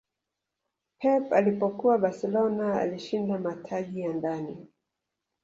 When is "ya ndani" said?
4.01-4.67